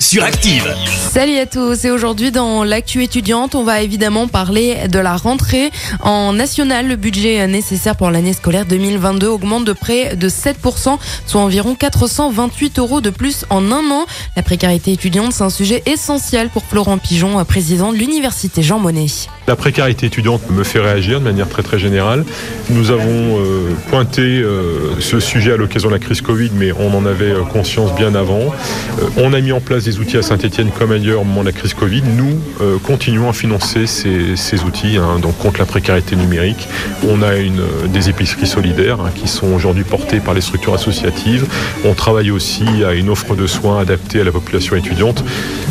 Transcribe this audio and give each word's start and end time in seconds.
sur 0.00 0.24
Active. 0.24 0.74
Salut 0.86 1.36
à 1.36 1.44
tous 1.44 1.84
et 1.84 1.90
aujourd'hui 1.90 2.30
dans 2.30 2.64
l'actu 2.64 3.04
étudiante 3.04 3.54
on 3.54 3.62
va 3.64 3.82
évidemment 3.82 4.28
parler 4.28 4.88
de 4.88 4.98
la 4.98 5.14
rentrée 5.14 5.70
en 6.00 6.32
national. 6.32 6.88
Le 6.88 6.96
budget 6.96 7.46
nécessaire 7.46 7.96
pour 7.96 8.10
l'année 8.10 8.32
scolaire 8.32 8.64
2022 8.64 9.26
augmente 9.26 9.66
de 9.66 9.74
près 9.74 10.16
de 10.16 10.28
7%, 10.28 10.98
soit 11.26 11.40
environ 11.40 11.74
428 11.74 12.78
euros 12.78 13.00
de 13.02 13.10
plus 13.10 13.44
en 13.50 13.70
un 13.70 13.90
an. 13.90 14.06
La 14.36 14.42
précarité 14.42 14.92
étudiante 14.92 15.34
c'est 15.34 15.44
un 15.44 15.50
sujet 15.50 15.82
essentiel 15.84 16.48
pour 16.48 16.64
Florent 16.64 16.96
Pigeon, 16.96 17.44
président 17.44 17.92
de 17.92 17.98
l'université 17.98 18.62
Jean 18.62 18.78
Monnet. 18.78 19.06
La 19.50 19.56
précarité 19.56 20.06
étudiante 20.06 20.48
me 20.50 20.62
fait 20.62 20.78
réagir 20.78 21.18
de 21.18 21.24
manière 21.24 21.48
très 21.48 21.64
très 21.64 21.78
générale. 21.78 22.24
Nous 22.70 22.92
avons 22.92 23.40
euh, 23.40 23.70
pointé 23.88 24.22
euh, 24.22 25.00
ce 25.00 25.18
sujet 25.18 25.52
à 25.52 25.56
l'occasion 25.56 25.88
de 25.88 25.94
la 25.94 25.98
crise 25.98 26.20
Covid, 26.20 26.50
mais 26.54 26.70
on 26.72 26.96
en 26.96 27.04
avait 27.04 27.32
euh, 27.32 27.42
conscience 27.42 27.92
bien 27.96 28.14
avant. 28.14 28.54
Euh, 29.00 29.08
on 29.16 29.32
a 29.32 29.40
mis 29.40 29.52
en 29.52 29.60
place 29.60 29.84
des 29.84 29.98
outils 29.98 30.16
à 30.16 30.22
Saint-Etienne 30.22 30.70
comme 30.76 30.92
ailleurs 30.92 31.20
au 31.20 31.24
moment 31.24 31.40
de 31.40 31.46
la 31.46 31.52
crise 31.52 31.74
Covid. 31.74 32.02
Nous 32.02 32.38
euh, 32.60 32.78
continuons 32.78 33.28
à 33.28 33.32
financer 33.32 33.86
ces, 33.86 34.64
outils 34.64 34.96
hein, 34.96 35.18
donc 35.20 35.38
contre 35.38 35.58
la 35.58 35.66
précarité 35.66 36.16
numérique. 36.16 36.68
On 37.08 37.22
a 37.22 37.32
euh, 37.32 37.48
des 37.88 38.08
épiceries 38.08 38.46
solidaires 38.46 39.00
hein, 39.00 39.10
qui 39.14 39.28
sont 39.28 39.52
aujourd'hui 39.52 39.84
portées 39.84 40.20
par 40.20 40.34
les 40.34 40.40
structures 40.40 40.74
associatives. 40.74 41.46
On 41.84 41.94
travaille 41.94 42.30
aussi 42.30 42.64
à 42.86 42.94
une 42.94 43.08
offre 43.08 43.34
de 43.34 43.46
soins 43.46 43.80
adaptée 43.80 44.20
à 44.20 44.24
la 44.24 44.32
population 44.32 44.76
étudiante. 44.76 45.24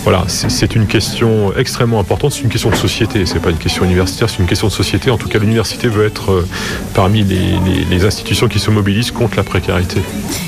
Voilà, 0.03 0.23
c'est 0.27 0.75
une 0.75 0.87
question 0.87 1.53
extrêmement 1.55 1.99
importante. 1.99 2.31
C'est 2.31 2.41
une 2.41 2.49
question 2.49 2.69
de 2.69 2.75
société. 2.75 3.25
C'est 3.25 3.39
pas 3.39 3.49
une 3.51 3.57
question 3.57 3.83
universitaire, 3.83 4.29
c'est 4.29 4.39
une 4.39 4.47
question 4.47 4.67
de 4.67 4.71
société. 4.71 5.11
En 5.11 5.17
tout 5.17 5.27
cas, 5.27 5.39
l'université 5.39 5.87
veut 5.87 6.05
être 6.05 6.31
euh, 6.31 6.47
parmi 6.93 7.23
les, 7.23 7.35
les- 7.65 7.85
les 7.89 8.05
institutions 8.05 8.47
qui 8.47 8.59
se 8.59 8.71
mobilisent 8.71 9.11
contre 9.11 9.35
la 9.37 9.43
précarité. 9.43 10.01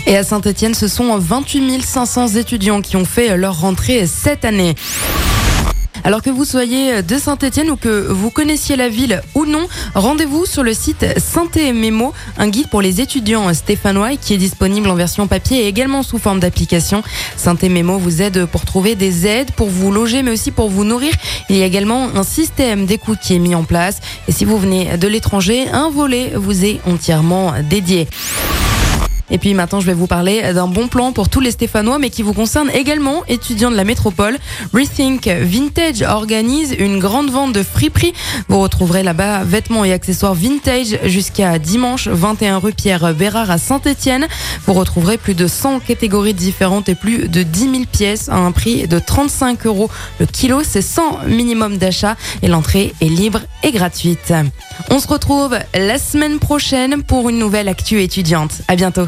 Et 0.08 0.16
à 0.18 0.24
Saint-Etienne, 0.24 0.74
ce 0.74 0.88
sont 0.88 1.16
28 1.18 1.82
500 1.84 2.28
étudiants 2.38 2.82
qui 2.82 2.96
ont 2.96 3.06
fait 3.06 3.38
leur 3.38 3.60
rentrée 3.60 4.08
cette 4.08 4.46
année. 4.46 4.74
Alors 6.04 6.24
que 6.24 6.32
vous 6.32 6.46
soyez 6.46 7.04
de 7.04 7.18
Saint-Etienne 7.18 7.70
ou 7.70 7.76
que 7.76 8.08
vous 8.08 8.32
connaissiez 8.32 8.76
la 8.76 8.90
ville 8.90 9.22
ou 9.36 9.46
non, 9.46 9.68
rendez-vous 9.94 10.46
sur 10.46 10.64
le 10.64 10.74
site 10.74 11.06
Synthé 11.20 11.74
Mémo, 11.74 12.14
un 12.38 12.48
guide 12.50 12.70
pour 12.70 12.82
les 12.82 13.02
étudiants 13.02 13.54
stéphanois 13.54 14.16
qui 14.16 14.34
est 14.34 14.38
disponible 14.38 14.90
en 14.90 14.96
version 14.96 15.28
papier 15.28 15.66
et 15.66 15.68
également 15.68 16.02
sous 16.02 16.18
forme 16.18 16.40
d'application. 16.40 17.04
Synthé 17.38 17.70
Mémo 17.70 18.00
vous 18.00 18.22
aide 18.22 18.46
pour 18.46 18.66
trouver 18.66 18.96
des 18.96 19.28
aides, 19.28 19.52
pour 19.52 19.70
vous 19.70 19.92
loger 19.92 20.24
mais 20.24 20.32
aussi 20.32 20.50
pour 20.52 20.70
vous 20.70 20.84
nourrir. 20.84 21.14
Il 21.50 21.58
y 21.58 21.62
a 21.62 21.66
également 21.66 22.10
un 22.16 22.24
système 22.24 22.88
d'écoute 22.88 23.20
qui 23.22 23.36
est 23.36 23.40
mis 23.40 23.54
en 23.54 23.64
place 23.64 24.00
et 24.28 24.32
si 24.32 24.44
vous 24.44 24.58
venez 24.58 24.98
de 24.98 25.08
l'étranger, 25.08 25.68
un 25.72 25.92
volet 25.92 26.32
vous 26.36 26.66
est 26.66 26.82
entièrement 26.88 27.54
dédié. 27.70 28.08
Et 29.32 29.38
puis 29.38 29.54
maintenant, 29.54 29.80
je 29.80 29.86
vais 29.86 29.94
vous 29.94 30.08
parler 30.08 30.54
d'un 30.54 30.68
bon 30.68 30.88
plan 30.88 31.14
pour 31.14 31.30
tous 31.30 31.40
les 31.40 31.52
Stéphanois, 31.52 32.00
mais 32.00 32.10
qui 32.10 32.22
vous 32.22 32.34
concerne 32.34 32.70
également, 32.72 33.24
étudiants 33.28 33.72
de 33.72 33.76
la 33.76 33.86
métropole. 33.86 34.38
Rethink 34.74 35.28
Vintage 35.28 36.02
organise 36.02 36.76
une 36.78 37.00
grande 37.00 37.30
vente 37.30 37.54
de 37.54 37.64
friperies. 37.64 38.14
Vous 38.50 38.60
retrouverez 38.60 39.04
là-bas 39.04 39.44
vêtements 39.44 39.86
et 39.86 39.94
accessoires 39.94 40.34
vintage 40.34 41.00
jusqu'à 41.06 41.60
dimanche 41.60 42.08
21 42.08 42.58
rue 42.58 42.74
Pierre 42.74 43.14
Bérard 43.14 43.50
à 43.50 43.58
Saint-Etienne. 43.58 44.28
Vous 44.66 44.74
retrouverez 44.74 45.18
plus 45.18 45.34
de 45.34 45.48
100 45.48 45.80
catégories 45.80 46.34
différentes 46.34 46.90
et 46.90 46.96
plus 46.96 47.28
de 47.30 47.44
10 47.44 47.60
000 47.60 47.74
pièces 47.92 48.30
à 48.30 48.36
un 48.36 48.52
prix 48.52 48.88
de 48.88 49.00
35 49.00 49.66
euros 49.66 49.90
le 50.20 50.26
kilo. 50.26 50.62
C'est 50.64 50.82
sans 50.82 51.20
minimum 51.28 51.78
d'achat 51.78 52.16
et 52.42 52.48
l'entrée 52.48 52.94
est 53.02 53.06
libre 53.06 53.42
et 53.64 53.72
gratuite. 53.72 54.34
On 54.90 55.00
se 55.00 55.08
retrouve 55.08 55.58
la 55.74 55.98
semaine 55.98 56.40
prochaine 56.40 57.04
pour 57.04 57.30
une 57.30 57.38
nouvelle 57.38 57.68
actu 57.68 58.02
étudiante. 58.02 58.62
À 58.68 58.76
bientôt. 58.76 59.08